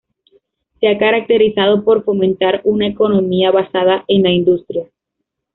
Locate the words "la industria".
4.23-4.89